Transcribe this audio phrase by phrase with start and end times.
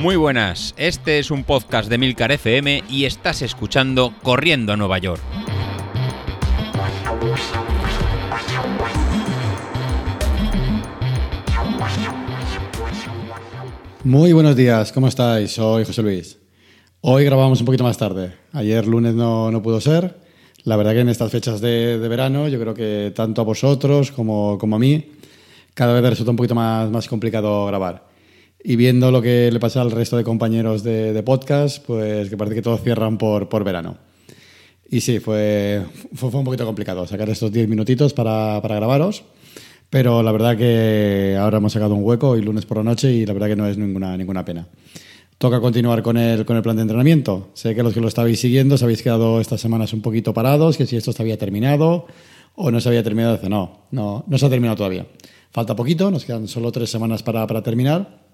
[0.00, 4.96] Muy buenas, este es un podcast de Milcar FM y estás escuchando Corriendo a Nueva
[4.96, 5.20] York.
[14.04, 15.52] Muy buenos días, ¿cómo estáis?
[15.52, 16.38] Soy José Luis.
[17.02, 18.32] Hoy grabamos un poquito más tarde.
[18.54, 20.16] Ayer lunes no, no pudo ser.
[20.64, 24.12] La verdad que en estas fechas de, de verano yo creo que tanto a vosotros
[24.12, 25.12] como, como, a mí
[25.74, 28.09] cada vez resulta un poquito más, más complicado grabar.
[28.62, 32.36] Y viendo lo que le pasa al resto de compañeros de, de podcast, pues que
[32.36, 33.96] parece que todos cierran por, por verano.
[34.90, 39.24] Y sí, fue, fue, fue, un poquito complicado sacar estos 10 minutitos para, para grabaros.
[39.88, 43.26] Pero la verdad que ahora hemos sacado un hueco y lunes por la noche y
[43.26, 44.68] la verdad que no es ninguna, ninguna pena.
[45.36, 47.48] Toca continuar con el, con el plan de entrenamiento.
[47.54, 50.76] Sé que los que lo estabais siguiendo os habéis quedado estas semanas un poquito parados,
[50.76, 52.06] que si esto se había terminado
[52.54, 53.40] o no se había terminado.
[53.48, 55.06] No, no, no se ha terminado todavía.
[55.50, 58.29] Falta poquito, nos quedan solo tres semanas para, para terminar,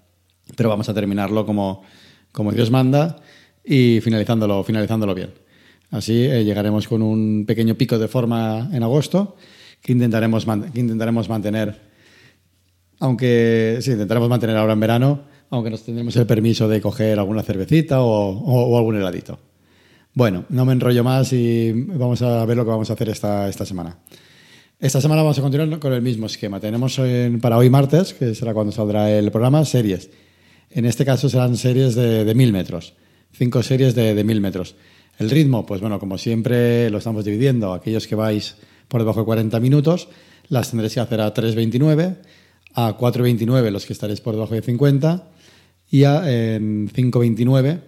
[0.55, 1.83] pero vamos a terminarlo como,
[2.31, 3.17] como Dios manda
[3.63, 5.31] y finalizándolo, finalizándolo bien.
[5.91, 9.35] Así eh, llegaremos con un pequeño pico de forma en agosto
[9.81, 11.79] que intentaremos, que intentaremos mantener,
[12.99, 17.43] aunque sí, intentaremos mantener ahora en verano, aunque nos tendremos el permiso de coger alguna
[17.43, 19.39] cervecita o, o, algún heladito.
[20.13, 23.47] Bueno, no me enrollo más y vamos a ver lo que vamos a hacer esta,
[23.47, 23.97] esta semana.
[24.79, 26.59] Esta semana vamos a continuar con el mismo esquema.
[26.59, 30.09] Tenemos en, para hoy martes, que será cuando saldrá el programa, series.
[30.77, 32.93] En este caso serán series de, de mil metros,
[33.31, 34.75] cinco series de, de mil metros.
[35.17, 37.73] El ritmo, pues bueno, como siempre lo estamos dividiendo.
[37.73, 40.07] Aquellos que vais por debajo de 40 minutos,
[40.49, 42.17] las tendréis que hacer a 3.29,
[42.75, 45.27] a 4.29 los que estaréis por debajo de 50
[45.89, 47.81] y a en 5.29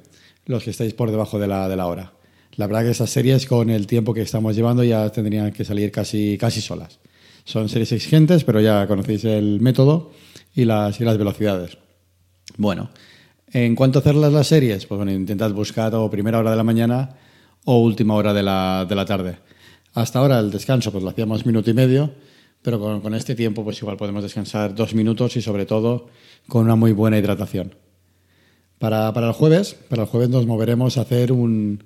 [0.48, 2.14] los que estáis por debajo de la, de la hora.
[2.56, 5.92] La verdad que esas series con el tiempo que estamos llevando ya tendrían que salir
[5.92, 6.98] casi, casi solas.
[7.44, 10.12] Son series exigentes, pero ya conocéis el método
[10.56, 11.78] y las, y las velocidades.
[12.60, 12.90] Bueno,
[13.54, 16.66] en cuanto a hacerlas las series, pues bueno, intentad buscar o primera hora de la
[16.66, 17.16] mañana
[17.64, 19.38] o última hora de la, de la tarde.
[19.94, 22.14] Hasta ahora el descanso pues lo hacíamos minuto y medio,
[22.62, 26.08] pero con, con, este tiempo pues igual podemos descansar dos minutos y sobre todo
[26.50, 27.76] con una muy buena hidratación.
[28.78, 31.86] Para, para el jueves, para el jueves nos moveremos a hacer un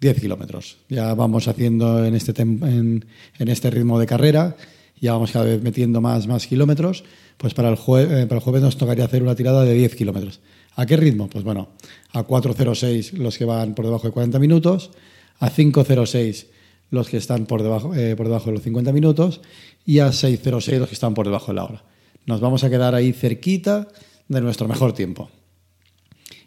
[0.00, 0.78] 10 kilómetros.
[0.88, 3.04] Ya vamos haciendo en este, en,
[3.38, 4.56] en, este ritmo de carrera,
[5.00, 7.04] ya vamos cada vez metiendo más, más kilómetros,
[7.36, 10.40] pues para el, eh, para el jueves nos tocaría hacer una tirada de 10 kilómetros.
[10.76, 11.28] ¿A qué ritmo?
[11.28, 11.68] Pues bueno,
[12.12, 14.90] a 4.06 los que van por debajo de 40 minutos,
[15.38, 16.46] a 5.06
[16.90, 19.40] los que están por debajo, eh, por debajo de los 50 minutos
[19.84, 21.84] y a 6.06 los que están por debajo de la hora.
[22.26, 23.88] Nos vamos a quedar ahí cerquita
[24.28, 25.30] de nuestro mejor tiempo.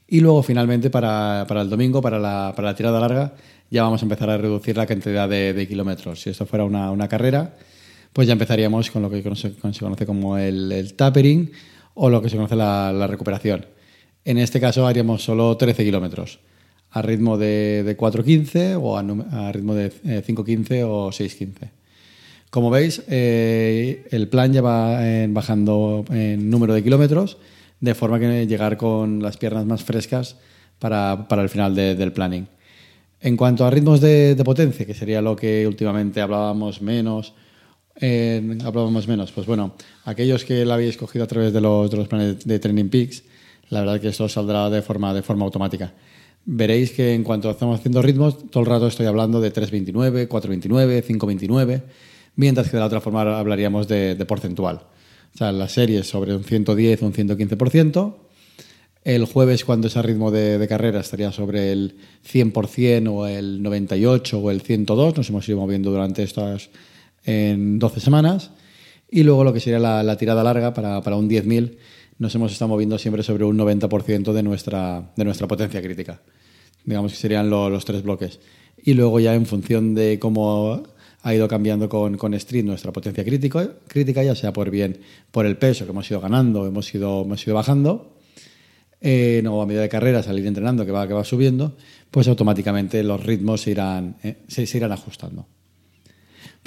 [0.08, 3.36] Y luego finalmente para, para el domingo, para la, para la, tirada larga,
[3.70, 6.22] ya vamos a empezar a reducir la cantidad de, de kilómetros.
[6.22, 7.58] Si esto fuera una, una, carrera,
[8.18, 11.52] pues ya empezaríamos con lo que se, conoce como el, tapering
[11.94, 13.68] o lo que se conoce la, recuperación.
[14.26, 16.40] En este caso haríamos solo 13 kilómetros
[16.90, 21.70] a ritmo de, de 4.15 o a, ritmo de eh, 5.15 o 6.15.
[22.50, 27.38] Como veis, eh, el plan ya va en bajando en número de kilómetros,
[27.82, 30.38] de forma que llegar con las piernas más frescas
[30.80, 32.48] para, para el final de, del planning.
[33.22, 37.36] En cuanto a ritmos de, potencia, que sería lo que últimamente hablábamos menos,
[38.00, 39.76] eh, hablábamos menos, pues bueno,
[40.06, 43.24] aquellos que la habéis cogido a través de los, de los planes de Training Peaks,
[43.70, 45.94] la verdad que esto saldrá de forma, de forma automática
[46.48, 51.04] veréis que en cuanto estamos haciendo ritmos, todo el rato estoy hablando de 3.29, 4.29,
[51.04, 51.84] 5.29,
[52.38, 54.78] mientras que de la otra forma hablaríamos de, de, porcentual.
[55.36, 58.16] O sea, las series sobre un 110 o un 115%.
[59.04, 61.98] El jueves, cuando es a ritmo de, de, carrera, estaría sobre el
[62.30, 65.18] 100% o el 98 o el 102.
[65.18, 66.70] Nos hemos ido moviendo durante estas
[67.28, 68.50] en 12 semanas.
[69.12, 71.78] Y luego lo que sería la, tirada larga para, para un 10.000
[72.20, 76.20] nos hemos estado moviendo siempre sobre un 90% de nuestra, de nuestra potencia crítica.
[76.84, 78.40] Digamos que serían lo, los tres bloques.
[78.84, 80.82] Y luego ya en función de cómo
[81.22, 84.98] ha ido cambiando con, con Street nuestra potencia crítico, crítica, ya sea por bien
[85.32, 88.18] por el peso que hemos ido ganando, hemos ido, hemos ido bajando,
[89.02, 91.76] eh, no, a medida de carrera salir entrenando que va, que va subiendo,
[92.10, 95.46] pues automáticamente los ritmos irán, eh, se, irán ajustando.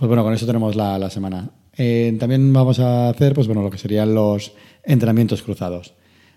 [0.00, 1.50] Pues bueno, con eso tenemos la, la semana.
[1.76, 4.52] Eh, también vamos a hacer pues bueno, lo que serían los
[4.82, 5.92] entrenamientos cruzados.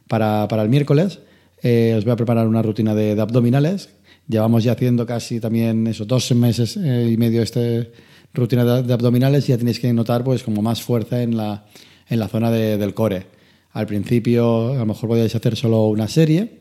[0.09, 1.19] Para, para el miércoles
[1.61, 3.87] eh, os voy a preparar una rutina de, de, abdominales.
[4.27, 7.93] Llevamos ya haciendo casi también esos dos meses eh, y medio este
[8.33, 11.65] rutina de, abdominales y ya tenéis que notar pues como más fuerza en la,
[12.09, 13.27] en la zona de, del core.
[13.71, 16.59] Al principio a lo mejor podíais hacer solo una serie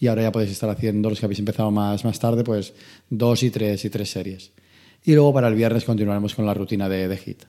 [0.00, 2.74] y ahora ya podéis estar haciendo, los que habéis empezado más, más tarde, pues
[3.08, 4.50] dos y tres y tres series.
[5.04, 7.44] Y luego para el viernes continuaremos con la rutina de, de HIT.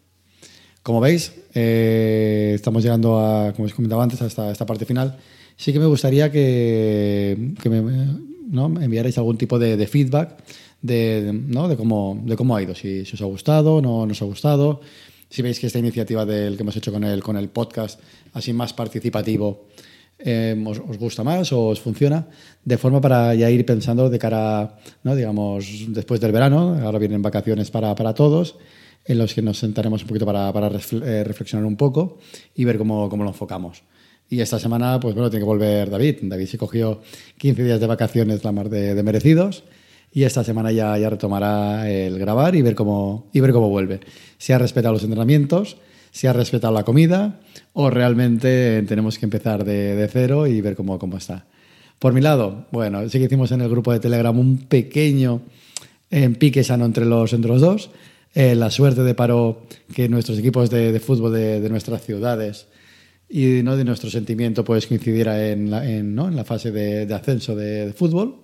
[0.83, 5.17] Como veis, eh, estamos llegando a, como os comentaba antes, a esta, parte final.
[5.55, 7.81] Sí que me gustaría que, que me,
[8.49, 8.65] ¿no?
[8.81, 10.43] enviarais algún tipo de, feedback
[10.81, 11.67] de, ¿no?
[11.67, 14.81] de, cómo, de cómo ha ido, si, os ha gustado, no nos ha gustado,
[15.29, 17.99] si veis que esta iniciativa del que hemos hecho con el, con el podcast,
[18.33, 19.67] así más participativo,
[20.23, 22.27] eh, os, gusta más o os funciona,
[22.63, 25.15] de forma para ya ir pensando de cara, ¿no?
[25.15, 28.57] digamos, después del verano, ahora vienen vacaciones para, para todos,
[29.05, 32.19] en los que nos sentaremos un poquito para, para eh, reflexionar un poco
[32.55, 33.83] y ver cómo, cómo, lo enfocamos.
[34.29, 36.17] Y esta semana, pues bueno, tiene que volver David.
[36.21, 37.01] David se cogió
[37.37, 39.63] 15 días de vacaciones, la más de, de merecidos.
[40.13, 44.01] Y esta semana ya, ya, retomará el grabar y ver, cómo, y ver cómo vuelve.
[44.37, 45.77] Si ha respetado los entrenamientos,
[46.11, 47.39] si ha respetado la comida
[47.73, 51.45] o realmente tenemos que empezar de, de cero y ver cómo, cómo está.
[51.99, 55.41] Por mi lado, bueno, sí que hicimos en el grupo de Telegram un pequeño
[56.09, 57.89] eh, pique sano entre los, entre los dos.
[58.33, 59.63] Eh, la suerte de paro
[59.93, 62.67] que nuestros equipos de, de fútbol de, de, nuestras ciudades
[63.29, 63.75] y ¿no?
[63.75, 66.27] de nuestro sentimiento pues coincidiera en la, en, ¿no?
[66.27, 68.37] en la fase de, de ascenso de, fútbol.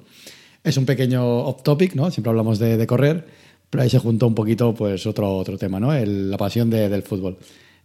[0.63, 2.11] Es un pequeño off topic, ¿no?
[2.11, 3.25] Siempre hablamos de, correr,
[3.69, 5.93] pero ahí se juntó un poquito pues otro, otro tema, ¿no?
[5.93, 7.37] El, la pasión del fútbol.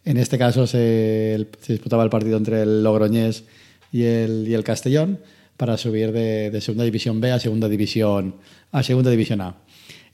[0.05, 3.45] En este caso se, se, disputaba el partido entre el Logroñés
[3.93, 5.19] y el, y el Castellón
[5.57, 8.35] para subir de, de segunda división B a segunda división
[8.73, 9.57] a segunda división A.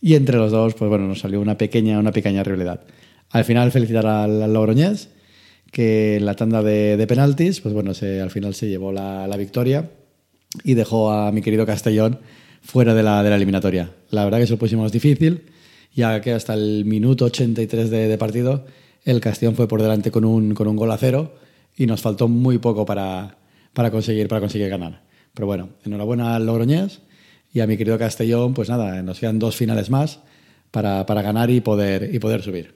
[0.01, 2.83] Y entre los dos, pues bueno, nos salió una pequeña, una pequeña rivalidad.
[3.31, 5.09] Al final, felicitar al, al Logroñés,
[5.71, 9.27] que en la tanda de, de penaltis, pues bueno, se, al final se llevó la,
[9.27, 9.91] la, victoria
[10.65, 12.21] y dejó a mi querido Castellón
[12.63, 13.91] fuera de la, de la eliminatoria.
[14.11, 15.43] La verdad que se lo pusimos difícil,
[15.95, 18.65] ya que hasta el minuto 83 de, de partido
[19.05, 21.33] el Castellón fue por delante con un, con un gol a cero
[21.77, 23.39] y nos faltó muy poco para,
[23.73, 25.01] para, conseguir, para conseguir ganar.
[25.33, 27.01] Pero bueno, enhorabuena al Logroñés
[27.53, 30.21] y a mi querido Castellón, pues nada, nos quedan dos finales más
[30.71, 32.75] para, para ganar y poder, y poder subir.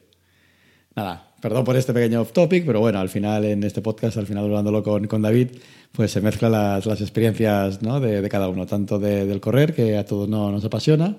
[0.95, 4.27] Nada, perdón por este pequeño off topic, pero bueno, al final en este podcast, al
[4.27, 5.49] final hablándolo con, con David,
[5.93, 8.01] pues se mezclan las, las experiencias ¿no?
[8.01, 11.17] de, de, cada uno, tanto de, del correr, que a todos no, nos apasiona,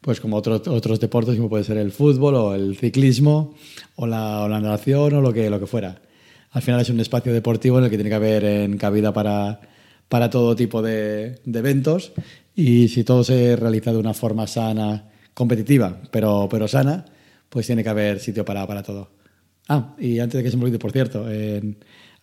[0.00, 3.54] pues como otros otros deportes como puede ser el fútbol o el ciclismo
[3.96, 6.00] o la, o la natación o lo que, lo que fuera.
[6.52, 9.60] Al final es un espacio deportivo en el que tiene que haber en cabida para,
[10.08, 12.12] para todo tipo de, de eventos
[12.54, 17.04] y si todo se realiza de una forma sana, competitiva, pero, pero sana,
[17.48, 19.08] pues tiene que haber sitio para, para todo.
[19.68, 21.26] Ah, y antes de que se me olvide, por cierto,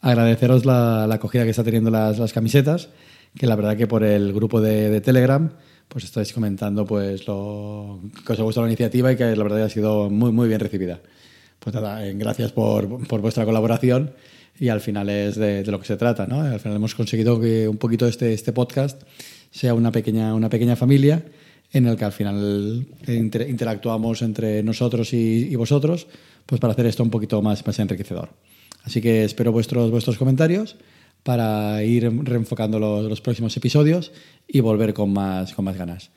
[0.02, 2.90] agradeceros la, la, acogida que está teniendo las, las, camisetas,
[3.38, 5.52] que la verdad que por el grupo de, de, Telegram,
[5.88, 9.64] pues estáis comentando pues lo que os ha gustado la iniciativa y que la verdad
[9.64, 11.00] ha sido muy, muy bien recibida.
[11.60, 14.12] Pues nada, eh, gracias por, por vuestra colaboración
[14.60, 16.42] y al final es de, de, lo que se trata, ¿no?
[16.42, 19.02] Al final hemos conseguido que un poquito este, este podcast
[19.52, 21.24] sea una pequeña, una pequeña familia
[21.74, 26.08] en el que al final inter, interactuamos entre nosotros y, y, vosotros
[26.46, 28.30] pues para hacer esto un poquito más, más enriquecedor.
[28.84, 30.78] Así que espero vuestros, vuestros comentarios
[31.24, 34.12] para ir reenfocando los, próximos episodios
[34.48, 36.12] y volver con más, con más ganas.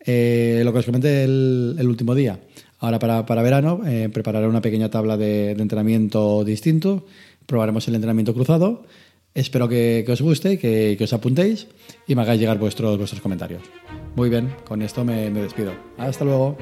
[0.00, 2.40] Eh, lo que os comenté el, último día,
[2.78, 7.06] ahora para, para verano eh, prepararé una pequeña tabla de, entrenamiento distinto,
[7.46, 8.84] probaremos el entrenamiento cruzado
[9.36, 11.66] Espero que, os guste, que, os apuntéis
[12.06, 13.62] y me hagáis llegar vuestros, vuestros comentarios.
[14.14, 15.74] Muy bien, con esto me despido.
[15.98, 16.56] Hasta luego.